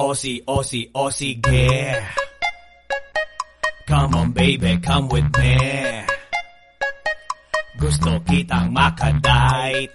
[0.00, 2.00] Aussie, Aussie, Aussie, yeah.
[3.86, 5.58] Come on, baby, come with me.
[7.78, 9.92] Gusto kitang makadite.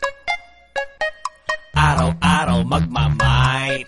[1.74, 3.88] Araw-araw magmamight.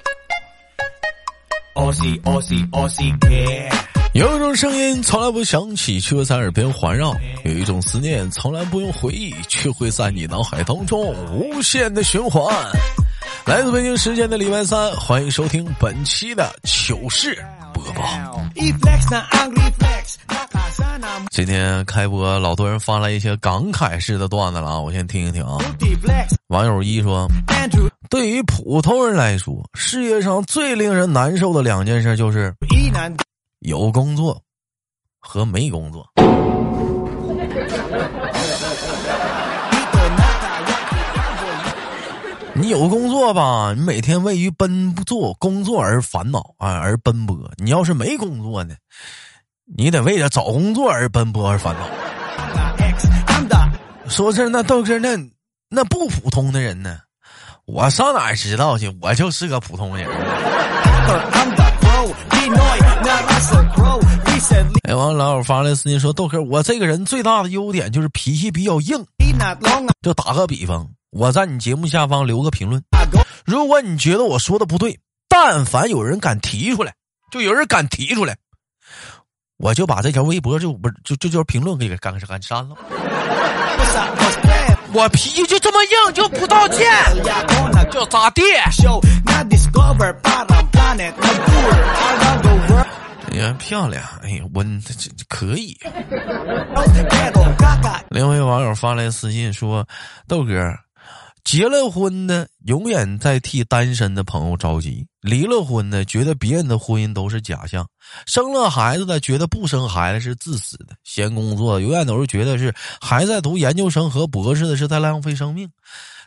[1.76, 3.70] Aussie, Aussie, Aussie, yeah.
[4.14, 7.12] 有一种声音从来不响起，却会在耳边环绕；
[7.46, 12.44] 有一种思念从来不用回忆，却会在你脑海当中无限的循环。
[13.48, 17.34] 来自北京时间的礼拜三，欢迎收听本期的糗事
[17.74, 18.04] 播报。
[21.32, 25.58] 今天开播，老多人发来一些感慨式的段子了啊，我先听一听啊。
[26.48, 27.26] 网友一说，
[28.10, 32.54] 对于普通人来说，世界上最令人难受的两件事就是
[33.60, 34.42] 有工作
[35.22, 36.06] 和没工作。
[42.60, 48.76] 你有工作吧，你每天为于奔做工作而烦恼啊，而奔波；你要是没工作呢，
[49.78, 51.82] 你得为了找工作而奔波而烦恼。
[54.10, 55.16] 说是那，豆哥那
[55.70, 56.98] 那不普通的人呢，
[57.66, 58.92] 我上哪儿知道去？
[59.02, 60.08] 我就是个普通人。
[64.84, 69.06] 哎，完，老友发来私信说，豆哥，我这个人最大的优点就是脾气比较硬。
[70.02, 72.84] 就打个比方，我在你节目下方留个评论，
[73.46, 76.94] 如果你觉得我说的不对，但凡有人敢提出来，
[77.32, 78.36] 就有人敢提出来，
[79.58, 82.76] 我就把这条微博就不就就这条评论给给干干删了。
[84.94, 86.88] 我脾气就这么硬，就不道歉
[87.92, 88.42] 就咋地
[93.38, 94.04] 呀，漂亮！
[94.24, 95.78] 哎呀，我这这这可以。
[98.10, 99.86] 另外网友发来私信说
[100.28, 100.54] ：“豆哥，
[101.48, 107.88] 结了婚的永远在替单身的朋友着急，离了婚的觉得别人的婚姻都是假象，
[108.26, 115.70] 生了孩子的觉得不生孩子是自私的，嫌工作永远都是觉得是还在读研究生和博士的是在浪费生命。”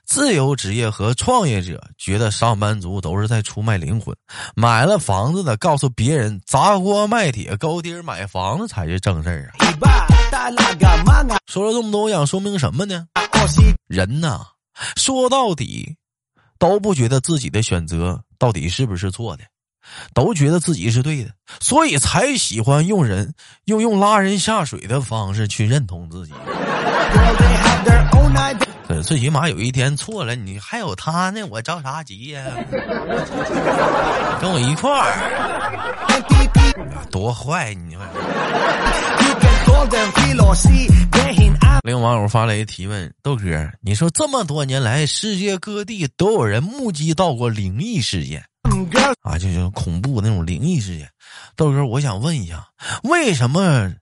[0.09, 4.17] 自由职业和创业者觉得上班族都是在出卖灵魂，
[4.57, 13.07] 买了房子的告诉别人砸锅卖铁高低买房子才是正事儿啊说了这么多，我想说明什么呢？
[13.87, 14.47] 人呐，
[14.97, 15.97] 说到底，
[16.59, 19.45] 都不觉得自己的选择到底是不是错的，
[20.15, 21.31] 都觉得自己是对的，
[21.61, 26.33] 所以才喜欢用人用用拉人下水的方式去认同自己。
[26.33, 28.67] girl they have their own idea.
[28.89, 32.43] 呃最起码有一天错了，你还有他呢，我着啥急呀、
[34.41, 35.07] 跟我一块儿，
[37.11, 37.97] 多坏你！
[41.91, 48.45] 另网友发来一提问：豆哥，你说这么多年来，世界各地都有人目击到过灵异事件。
[49.23, 51.11] 啊，就是恐怖那种灵异事件。
[51.57, 52.69] 豆哥，我想问一下，
[53.03, 53.93] 为什么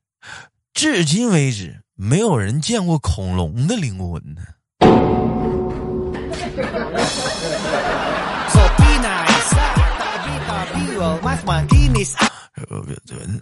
[0.75, 4.43] 至今为止没有人见过恐龙的灵魂呢
[9.49, 9.65] sa
[9.97, 12.29] tabi-tabi well mas makinis ang
[12.69, 13.41] 呃，这嗯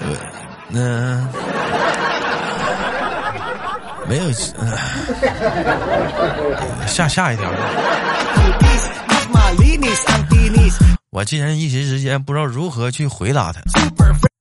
[0.00, 0.06] 呃，
[0.70, 1.28] 那、
[4.08, 4.30] 没有，
[6.86, 7.50] 下下一条。
[11.10, 13.60] 我竟然一时之间不知道如何去回答他。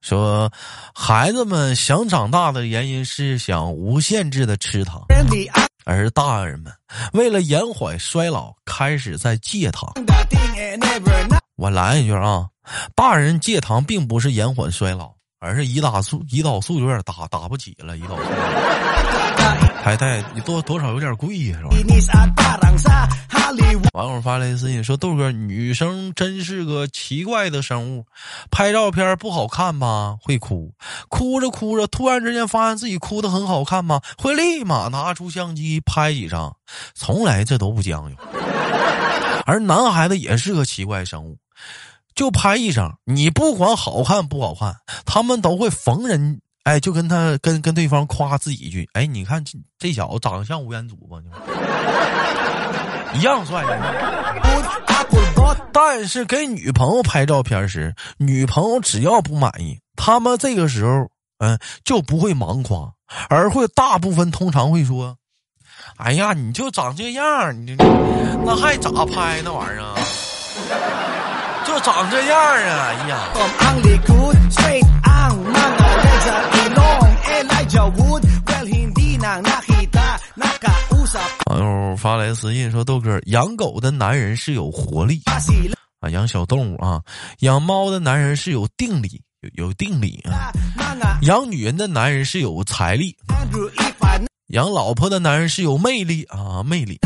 [0.01, 0.51] 说，
[0.93, 5.01] 孩子们想长大的原因是想无限制的吃糖。
[5.85, 6.71] 而大人们
[7.13, 9.93] 为了延缓衰老，开始在戒糖。
[11.55, 12.47] 我来一句啊，
[12.95, 15.13] 大人戒糖并不是延缓衰老，
[15.43, 18.23] 而是胰岛素胰岛素有点打打不起了，胰岛素
[19.83, 21.69] 还带多多少有点贵呀、是吧？
[23.93, 28.05] 网友发来私信说：“豆哥，女生真是个奇怪的生物，
[28.49, 30.73] 拍照片不好看吧，会哭，
[31.09, 33.99] 哭着哭着，突然之间发现自己哭的很好看吗？
[34.17, 36.55] 会立马拿出相机拍几张，
[36.95, 38.15] 从来这都不将就。
[39.45, 41.37] 而男孩子也是个奇怪生物，
[42.15, 44.75] 就拍一张，你不管好看不好看，
[45.05, 51.17] 他们都会逢人。”哎，就跟他跟跟对方夸自己一句，哎，你看这这小子长得像吴彦祖吧？
[53.13, 53.77] 一样帅的。
[55.73, 62.93] 但是给女朋友拍照片时，女朋友只要不满意，他们这个时候，嗯，就不会盲夸，
[63.27, 65.17] 而会大部分通常会说
[65.97, 67.75] ：“哎呀，你就长这样，你
[68.45, 69.95] 那还咋拍那玩意儿啊？
[71.65, 72.53] 就长这样啊！
[72.55, 73.29] 哎呀。
[81.47, 85.21] 网友发来私信说：“豆哥，养狗的男人是有活力。
[85.99, 87.01] 啊，养小动物啊，
[87.39, 90.51] 养猫的男人是有定力，有有定力啊，
[91.21, 93.15] 养女人的男人是有财力，
[94.47, 96.99] 养老婆的男人是有魅力啊，魅力。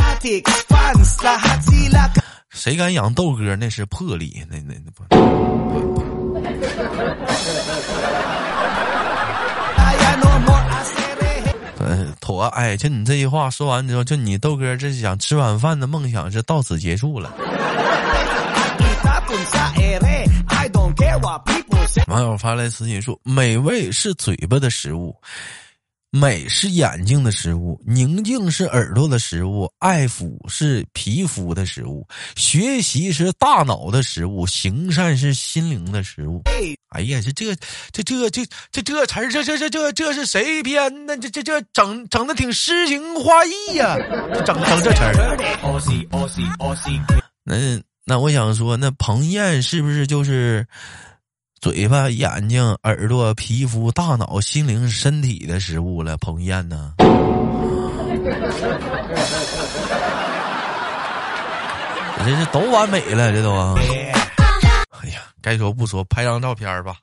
[2.58, 5.04] 谁敢养豆哥那是魄力，那那那不。
[11.80, 17.32] 呃，妥，哎，就你这句话说完之后，就你豆哥这想吃晚饭的梦想是到此结束了。
[22.08, 25.16] 网友发来私信说：“美味是嘴巴的食物。”
[26.10, 32.08] 美是眼睛的食物，宁静是耳朵的食物，爱抚是皮肤的食物，
[32.38, 36.42] 学习是大脑的食物，行善是心灵的食物。
[36.90, 37.54] 哎呀，这这
[37.92, 41.18] 这这这这这词儿，这这这这这是谁编的？
[41.18, 43.98] 这这这整整的挺诗情画意呀，
[44.46, 45.38] 整整这词儿。
[47.44, 50.66] 那那我想说，那彭燕是不是就是？
[51.60, 56.94] 嘴巴、眼睛、耳朵、皮肤、大脑、心灵、身体的食物了，彭于晏呢？
[62.20, 63.54] 这是都完美了，这都。
[64.92, 66.98] 哎呀，该说不说，拍张照片吧。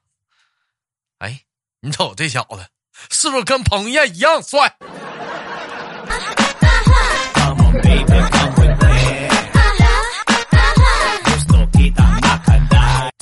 [1.18, 1.40] 哎，
[1.80, 2.64] 你瞅这小子，
[3.10, 4.72] 是不是跟彭于晏一样帅？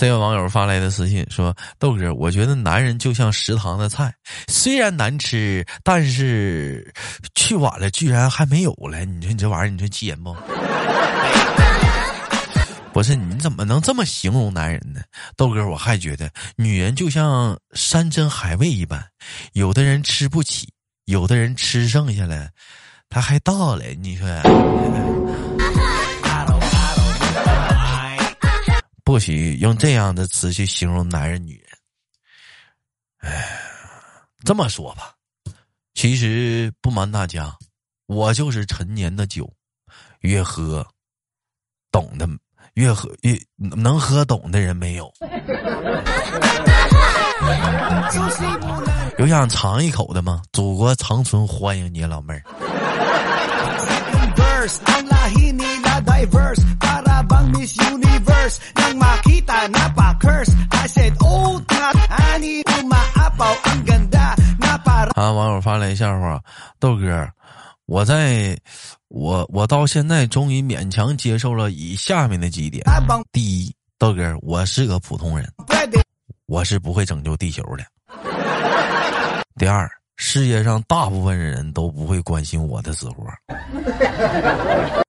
[0.02, 4.12] 这位网友发来的私信说：“豆哥，我觉得男人就像食堂的菜，
[4.49, 6.93] 虽然难吃，但是
[7.37, 9.04] 去晚了居然还没有了。
[9.04, 10.34] 你说你这玩意儿，你说气人不？
[12.93, 15.02] 不是，你怎么能这么形容男人呢？
[15.37, 19.00] 豆哥，我还觉得女人就像山珍海味一般，
[19.52, 20.69] 有的人吃不起，
[21.05, 22.48] 有的人吃剩下了，
[23.08, 23.84] 他还倒了。
[24.00, 24.26] 你说。”
[29.12, 33.30] 不许用这样的词去形容男人、女人。
[33.30, 33.46] 哎，
[34.42, 35.12] 这么说吧，
[35.92, 37.54] 其实不瞒大家，
[38.06, 39.52] 我就是陈年的酒，
[40.20, 40.86] 越喝
[41.90, 42.26] 懂的，
[42.72, 45.12] 越喝越能喝懂的人没有。
[49.18, 50.40] 有想尝一口的吗？
[50.54, 52.42] 祖国长春欢迎你，老妹儿。
[65.14, 65.31] 啊！
[65.31, 66.43] 网友发来笑话，
[66.81, 67.28] 豆哥，
[67.87, 68.56] 我在，
[69.08, 72.84] 我我到现在终于勉强接受了以下面的几点：
[73.31, 75.48] 第一，豆哥，我是个普通人，
[76.46, 77.84] 我是不会拯救地球的；
[79.56, 83.26] 第二，世界上大部分人都不会关心我的死活；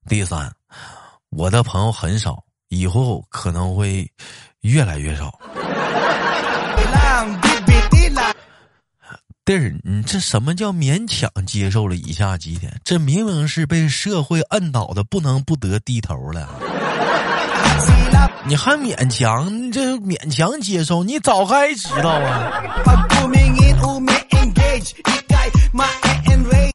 [0.06, 0.52] 第三，
[1.30, 2.43] 我的朋友很少。
[2.74, 4.10] 以后可能会
[4.60, 5.38] 越来越少。
[9.44, 12.72] 弟儿，你这什么叫勉强接受了以下几点？
[12.82, 16.48] 这明明是被社会摁倒的，不能不得低头了。
[18.46, 19.54] 你还勉强？
[19.54, 21.04] 你这勉强接受？
[21.04, 22.50] 你早该知道啊！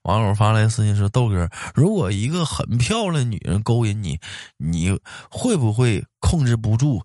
[0.10, 4.20] 网友发来私信说：“豆哥，如果一个很漂亮的女人勾引你，
[4.58, 7.00] 你会不会控制不住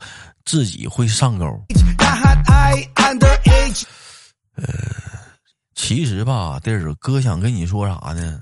[0.47, 1.45] 自己会上钩？”
[4.57, 4.65] 呃，
[5.75, 8.41] 其实吧，弟儿哥想跟你说啥呢？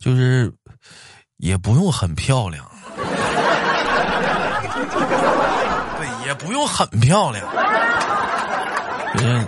[0.00, 0.50] 就是
[1.36, 2.64] 也不用很漂亮，
[5.98, 7.46] 对，也不用很漂亮，
[9.18, 9.46] 嗯，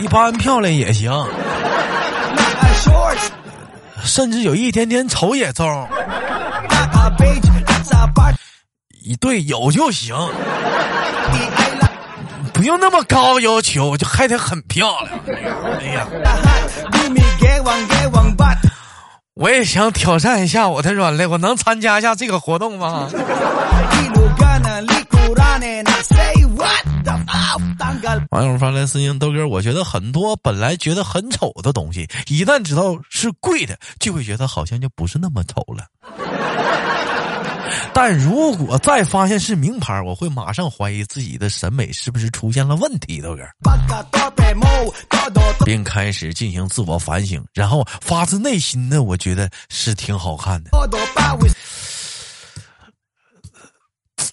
[0.00, 1.12] 一般漂亮也行。
[4.02, 5.88] 甚至有一点点丑也中，
[9.02, 10.16] 一对有就行，
[12.52, 15.18] 不用那么高要求，就还得很漂亮。
[15.80, 16.06] 哎呀，
[19.34, 23.08] 我也想挑战一下我的软肋，我能参加一下这个活动吗？
[28.30, 35.86] 网友发来私信，豆哥，我觉得很多本来觉得很丑的东西，一旦知道是贵的，就会觉得好像就不是那么丑了。
[37.92, 43.42] 但如果再发现是名牌，我会马上怀疑自己的审美是不是出现了问题，豆哥，
[45.64, 50.70] 并开始进行自我反省，然后发自内心的，我觉得是挺好看的。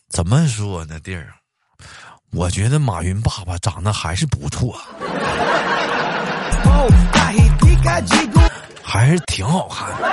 [0.10, 1.34] 怎么说呢，弟儿？
[2.38, 4.80] 我觉得马云爸爸长得还是不错，
[8.84, 10.08] 还是挺好看的。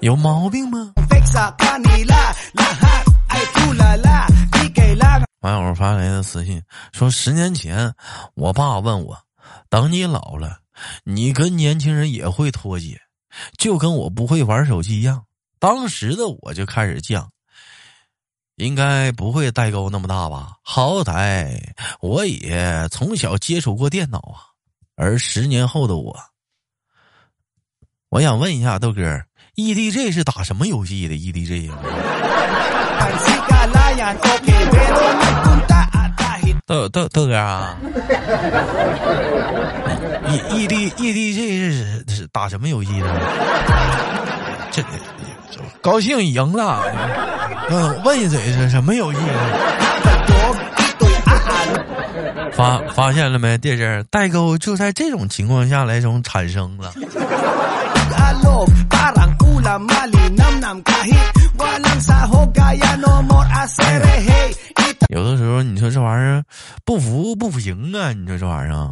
[0.00, 0.94] 有毛病吗？
[5.42, 6.62] 网友发来的私信
[6.92, 7.92] 说：十年前，
[8.34, 9.14] 我爸问我，
[9.68, 10.56] 等你老了，
[11.04, 12.98] 你跟年轻人也会脱节，
[13.58, 15.22] 就跟我不会玩手机一样。
[15.58, 17.26] 当时的我就开始犟，
[18.62, 20.52] 应该不会代沟那么大吧？
[20.62, 21.58] 好歹
[22.00, 24.46] 我也从小接触过电脑啊。
[24.96, 26.16] 而十年后的我，
[28.10, 29.02] 我想问一下豆哥
[29.56, 31.74] ，EDG 是打什么游戏的？EDG 呀
[33.24, 37.76] ？sikalayan Okay pero nagpunta at kahit 豆豆豆哥啊，
[40.28, 43.06] E E D E D G 是是打什么游戏的？
[44.70, 44.82] 这
[45.80, 46.82] 高兴赢了，
[47.68, 49.18] 嗯，问一嘴是什么游戏？
[52.52, 53.56] 发发现了没？
[53.58, 56.92] 这视代沟就在这种情况下来中产生了。
[65.08, 66.42] 有的时候你说这玩意儿
[66.84, 68.12] 不服不服行啊？
[68.12, 68.90] 你说这玩意儿。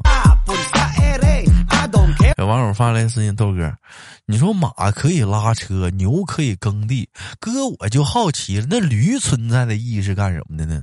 [2.40, 3.70] 有网友发来私信，豆哥，
[4.24, 7.06] 你说马可以拉车，牛可以耕地，
[7.38, 10.80] 哥我就好奇了，那驴存在的意义是干什么的呢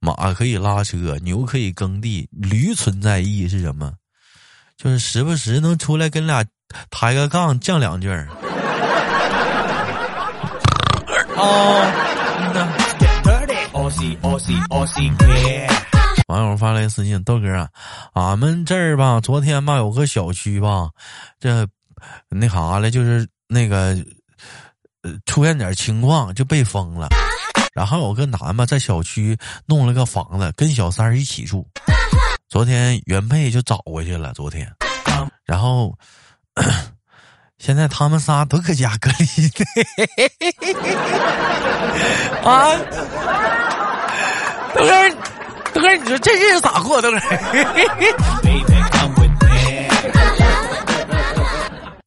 [0.00, 3.92] 马可以拉车，牛可以耕地，驴存在意义是什么？
[4.78, 6.42] 就是时不时能出来跟俩
[6.88, 8.28] 抬个杠，犟两句儿。
[11.36, 11.44] 啊，
[12.40, 12.72] 嗯呐
[16.42, 17.68] 网友发来私信，豆哥啊，
[18.14, 20.90] 俺们这儿吧，昨天吧有个小区吧，
[21.38, 21.66] 这
[22.28, 23.96] 那啥了，就是那个
[25.02, 27.08] 呃出现点情况就被封了。
[27.72, 31.66] 然后有个男吧在小区弄了个房子，跟小三一起住。
[32.48, 34.70] 昨天原配就找过去了，昨天，
[35.44, 35.96] 然后
[37.58, 39.64] 现在他们仨都搁家隔离呢。
[42.44, 42.76] 啊，
[44.74, 44.92] 豆哥，
[45.80, 47.00] 哥，你说这日子咋过？
[47.00, 47.18] 豆哥，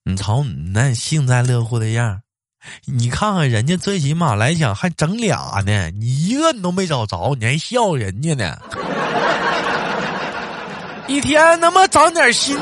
[0.04, 2.20] 你瞅你那幸灾乐祸的样
[2.86, 8.58] 你看看人家最起码来讲还整俩呢，你一个你都没找着，你还笑人家呢。
[11.08, 12.58] 一天他妈长点心，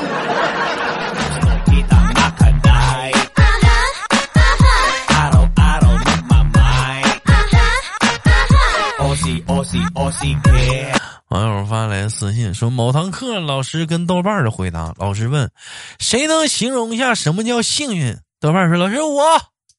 [11.30, 15.50] 网友发来私信说，某堂课老师跟豆瓣的回答，老师问
[15.98, 18.16] 谁能形容一下什么叫幸运？
[18.40, 19.24] 豆瓣说，老师我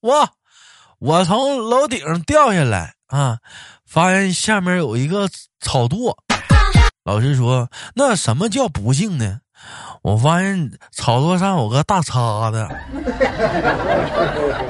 [0.02, 0.30] 我
[1.00, 3.38] 我从楼顶上掉下来啊，
[3.86, 5.30] 发现下面有一个
[5.62, 6.16] 草垛。
[7.04, 9.40] 老师说，那什么叫不幸呢？
[10.02, 12.68] 我发现草垛上有个大叉子。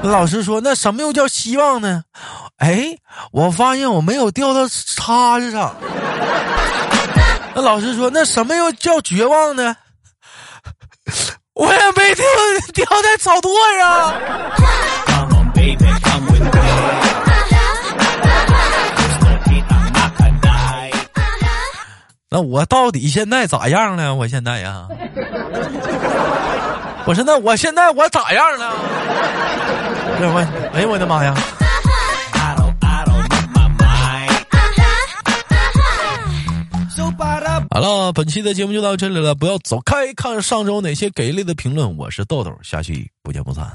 [0.02, 2.04] 老师说，那什么又叫希望呢？
[2.58, 2.96] 哎，
[3.32, 5.74] 我发现我没有掉到叉子上。
[7.54, 9.76] 那老师说：“那什么又叫绝望呢？”
[11.54, 12.24] 我也没掉
[12.74, 13.48] 掉在草垛
[13.78, 14.14] 上。
[22.28, 24.14] 那我到底现在咋样了？
[24.16, 24.88] 我现在呀，
[27.06, 28.74] 我说那我现在我咋样了？
[30.18, 31.34] 这我，哎呦我的妈呀！
[37.70, 41.96] 好了，本期的节目就到这里了，不要走开，看上周哪些给力的评论。
[41.96, 43.66] 我是豆豆，下期不见不散。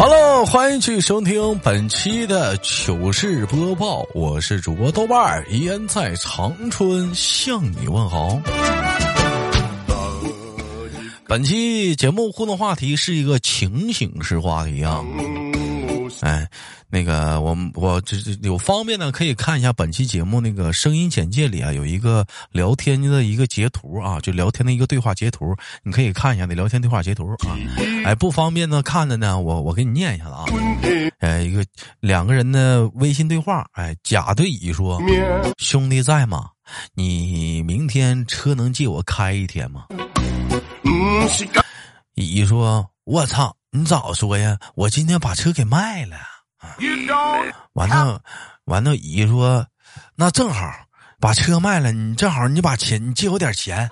[0.00, 8.40] Hello，欢迎去收听本期的糗事播报，我是主播豆瓣儿，依然在长春向你问好。
[11.26, 15.04] 本期节目互动话题是一个情景式话题啊，
[16.20, 16.48] 哎，
[16.88, 27.56] 那个我们我这这有方便的可以看一下本期节目那个声音简介里啊有一个聊天的一个截图啊，就聊天的一个对话截图，你可以看一下那聊天对话截图啊。
[28.04, 30.44] 哎，不方便呢看的呢，我我给你念一下子啊。
[31.20, 31.64] 哎，一个
[32.00, 35.00] 两个人的微信对话，哎，甲对乙说
[35.58, 36.50] ：“兄弟在吗？
[36.94, 39.86] 你明天车能借我开一天吗？”
[42.14, 44.58] 乙说：“我操，你早说呀！
[44.74, 46.16] 我今天把车给卖了。”
[47.74, 48.20] 完了，
[48.64, 49.66] 完了，乙说
[50.16, 50.72] ：“那正好，
[51.20, 53.90] 把车卖了，你正好你把钱，你借我点钱。”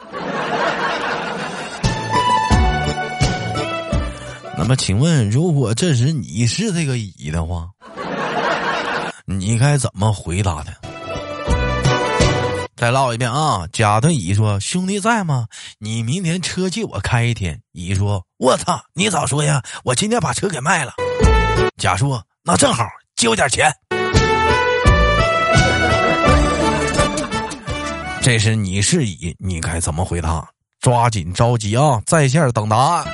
[4.57, 7.69] 那么，请问，如果这时你是这个乙的话，
[9.27, 10.73] 你该怎么回答他？
[12.77, 13.67] 再唠一遍啊！
[13.73, 15.47] 甲对乙说：“兄弟在吗？
[15.79, 19.63] 你明天车借我开一天。”乙说：“我操，你早说呀！
[19.83, 20.93] 我今天把车给卖了。”
[21.81, 23.73] 甲说：“那正好，借我点钱。”
[28.21, 30.47] 这是你是乙，你该怎么回答？
[30.81, 33.07] 抓紧着急啊，在线等答案。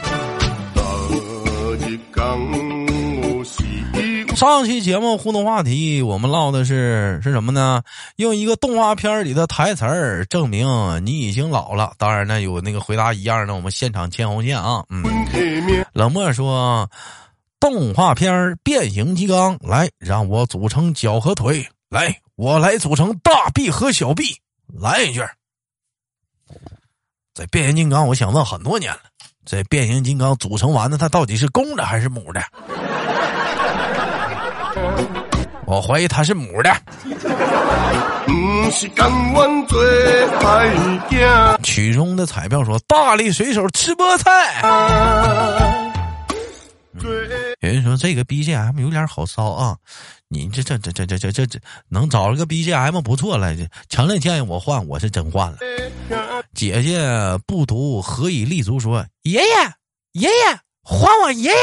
[4.35, 7.83] 上期节目互动话题，我们唠的是是什么呢？
[8.17, 10.67] 用一个动画片里的台词儿证明
[11.05, 11.93] 你已经老了。
[11.97, 14.83] 当然呢，有那个回答一样的，我们现场牵红线啊。
[14.89, 15.05] 嗯，
[15.93, 16.91] 冷漠说，
[17.61, 24.37] 动画片变形金刚，来让我组成脚和腿，来我来组成大臂和小臂，
[24.67, 25.21] 来一句。
[27.35, 29.01] 在变形金刚，我想问很多年了，
[29.45, 32.43] 这变形金刚组成完的，它到底是公的还是母的？
[35.73, 36.71] 我怀疑他是母的。
[41.63, 44.61] 曲中的彩票说：“大力水手吃菠菜。”
[47.61, 49.75] 有人说这个 BGM 有点好骚啊！
[50.29, 53.57] 你这这这这这这这这能找了个 BGM 不错了，
[53.89, 55.57] 强烈建议我换，我是真换了。
[56.53, 57.01] 姐姐
[57.47, 58.79] 不读何以立足？
[58.79, 59.47] 说爷爷
[60.13, 60.35] 爷爷
[60.85, 61.57] 还我爷爷。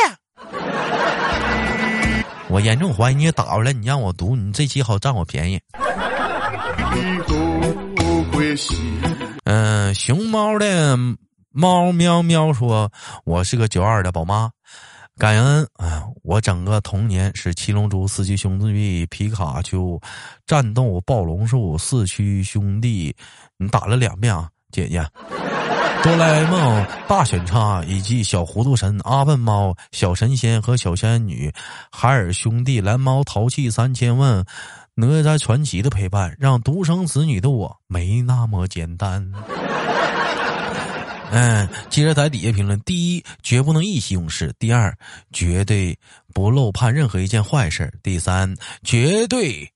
[2.49, 5.61] 我严重怀疑你打过来，你让我读，你这期好占我便宜。
[9.45, 10.97] 嗯，熊猫的
[11.51, 12.91] 猫喵喵说
[13.23, 14.49] ：“我是个九二的宝妈，
[15.17, 16.03] 感恩啊！
[16.23, 19.99] 我整个童年是七龙珠、四驱兄弟、皮卡丘、
[20.47, 23.15] 战斗暴龙兽、四驱兄弟。
[23.57, 25.05] 你打了两遍啊，姐姐。”
[26.03, 31.53] 哆啦 A 梦大选差，以及小糊涂神阿笨猫、小神仙和小仙女、
[31.91, 34.45] 海尔兄弟、蓝猫淘气三千问、
[34.95, 39.29] 哪吒传奇的陪伴，让独生子女的我没那么简单。
[41.31, 44.97] 嗯，接着在底下评论：第一，绝不能意气用事；第二，
[45.33, 45.99] 绝对
[46.33, 49.69] 不漏判任何一件坏事；第三，绝对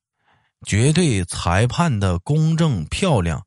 [0.66, 3.46] 绝对裁判的公正漂亮。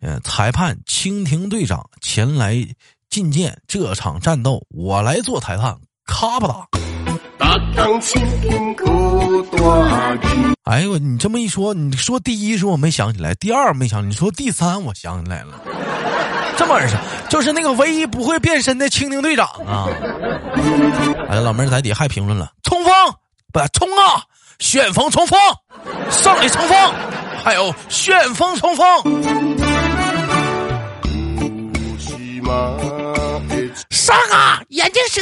[0.00, 2.54] 嗯，裁判蜻蜓队长前来
[3.10, 6.68] 觐见，这场战斗我来做裁判，咔吧打。
[10.64, 15.60] 哎呦，你这么一说，你说第一是我没想起来，第二没想，你说第三我想起来了，
[16.56, 16.96] 这么回事，
[17.28, 19.88] 就是那个唯一不会变身的蜻蜓队长啊！
[21.28, 22.92] 哎，老妹儿在底下还评论了，冲锋
[23.52, 24.22] 不冲啊，
[24.58, 25.38] 旋风冲锋，
[26.10, 26.76] 上来冲锋，
[27.42, 29.87] 还有旋风冲锋。
[34.08, 35.20] 上啊，眼镜蛇！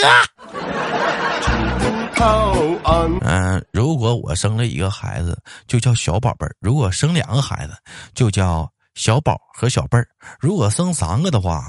[3.22, 7.72] 嗯，如果我生了一个孩子，就叫小宝贝儿；如果生两个孩子，
[8.14, 10.04] 就叫小宝和小贝儿；
[10.38, 11.64] 如果生三个的话，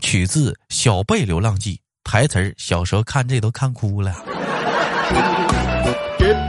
[0.00, 1.74] 取自《小贝流浪记》
[2.10, 2.54] 台词儿。
[2.56, 4.14] 小时候看这都看哭了。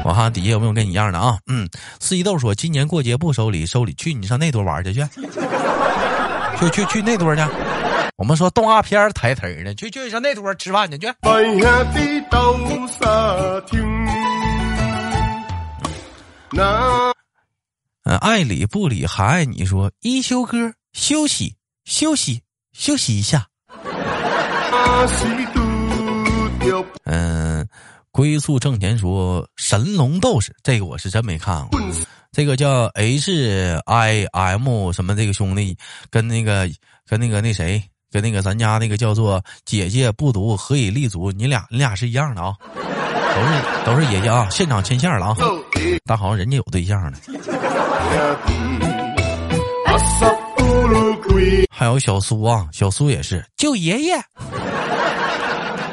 [0.06, 1.38] 我看底下有没有跟你一样的啊？
[1.48, 5.02] 嗯，四季豆说今年过节不收礼，收礼去你上那堆玩去去，
[6.62, 7.41] 去去去那堆去。
[8.17, 11.08] 我们说动画片台词儿呢，去去上那桌吃饭去去。
[18.06, 21.53] 嗯，爱理不理还爱你说一休哥休息
[21.86, 22.41] 休息
[22.73, 23.45] 休息一下。
[27.03, 27.67] 嗯，
[28.10, 31.80] 归宿挣钱说神龙斗士这个我是真没看过，
[32.32, 35.77] 这个叫 H I M 什么这个兄弟
[36.10, 36.67] 跟那个
[37.06, 37.80] 跟那个那谁。
[38.12, 42.54] 跟那个咱家那个叫做姐姐不读何以立足，你俩你俩是一样的啊，
[43.36, 45.38] 都是都是爷爷啊，现场牵线了啊，
[46.06, 47.17] 但好像人家有对象呢。
[51.70, 54.20] 还有小苏啊，小苏也是救爷爷，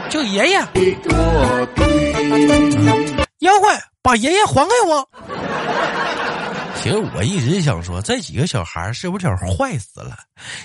[0.09, 0.59] 救爷爷，
[3.41, 5.09] 妖怪把爷爷还给我。
[6.85, 10.19] 其实我一直想说，这几个小孩是不是有坏死了？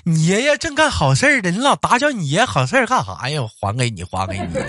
[0.03, 3.39] 你爷爷正干好事儿呢，你老打搅你爷爷好事儿干啥呀？
[3.61, 4.61] 还给你，还给你的，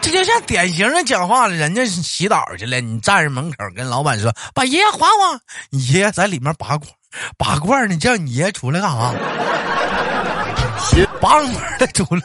[0.00, 1.54] 这就像典型的讲话了。
[1.54, 6.90] 人家洗澡去了，你站着门口跟老板说：“把爷爷还我。”你爷爷在里面拔罐，
[7.36, 9.12] 拔罐呢，叫你爷爷出来干啥？
[11.20, 12.22] 拔罐的出来。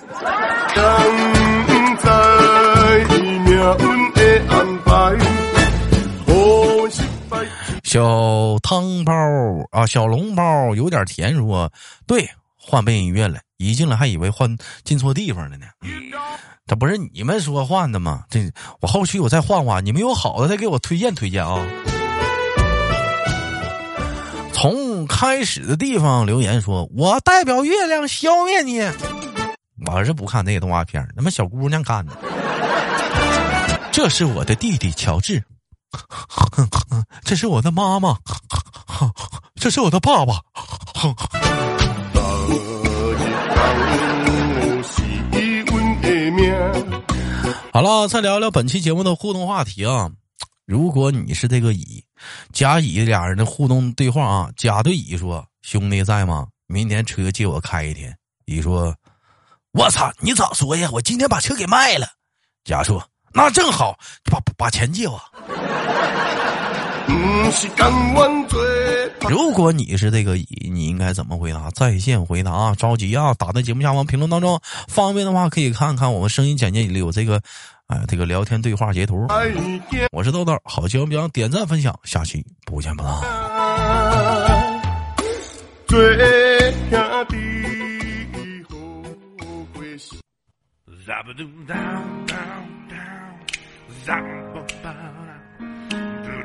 [7.88, 9.14] 小汤包
[9.72, 11.72] 啊，小笼包有点甜，说
[12.06, 13.40] 对，换背景音乐了。
[13.56, 15.68] 一进来还以为换进错地方了呢。
[16.66, 18.26] 这不是你们说换的吗？
[18.30, 21.66] 这我后续我再换换，你们有好的再给我推荐推荐啊。
[24.52, 28.82] 从开始的地方留言说：“我代表月亮消灭你。”
[29.90, 32.12] 我是不看那个动画片，他妈小姑娘看的。
[33.94, 35.42] 这是我的弟弟乔治，
[37.28, 38.18] 这是我的妈妈，
[39.60, 40.40] 这是我的爸爸。
[47.74, 50.10] 好了，再聊聊本期节目的互动话题啊！
[50.66, 52.02] 如果你是这个乙，
[52.54, 56.48] 甲乙俩人的互动对话啊，甲对乙说：“兄弟在吗？
[56.66, 58.96] 明天车借我开一天。”乙说
[59.78, 60.90] ：“我操，你咋说呀？
[60.94, 62.08] 我今天把车给卖了。”
[62.64, 64.00] 甲说：“那正好，
[64.32, 65.22] 把把钱借我。”
[69.30, 71.70] 如果你是这个乙，你应该怎么回答？
[71.72, 72.76] 在线回答啊！
[72.76, 73.34] 着急啊！
[73.34, 77.42] 打在节目下方评论当中，方便的话可以看看我们声音简介里有这个，
[77.88, 79.28] 哎，这个聊天对话截图。
[80.12, 83.14] 我是豆豆，好节目别点赞分享，下期不见不散。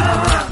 [0.00, 0.50] Bye.